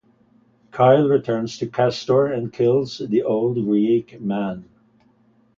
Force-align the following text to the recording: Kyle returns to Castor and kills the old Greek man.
Kyle 0.71 1.07
returns 1.07 1.59
to 1.59 1.67
Castor 1.67 2.25
and 2.25 2.51
kills 2.51 2.97
the 3.07 3.21
old 3.21 3.53
Greek 3.63 4.19
man. 4.19 4.67